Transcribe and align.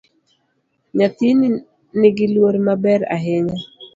Nyathini 0.97 1.47
nigiluor 1.99 2.55
maber 2.65 3.01
ahinya 3.15 3.59